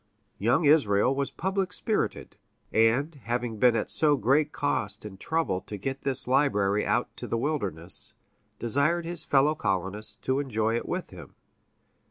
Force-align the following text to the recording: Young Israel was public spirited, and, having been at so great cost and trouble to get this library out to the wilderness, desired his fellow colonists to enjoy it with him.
Young 0.39 0.65
Israel 0.65 1.13
was 1.13 1.29
public 1.29 1.71
spirited, 1.71 2.35
and, 2.73 3.13
having 3.25 3.59
been 3.59 3.75
at 3.75 3.87
so 3.91 4.17
great 4.17 4.51
cost 4.51 5.05
and 5.05 5.19
trouble 5.19 5.61
to 5.61 5.77
get 5.77 6.01
this 6.01 6.27
library 6.27 6.83
out 6.87 7.15
to 7.17 7.27
the 7.27 7.37
wilderness, 7.37 8.15
desired 8.57 9.05
his 9.05 9.23
fellow 9.23 9.53
colonists 9.53 10.15
to 10.23 10.39
enjoy 10.39 10.75
it 10.75 10.89
with 10.89 11.11
him. 11.11 11.35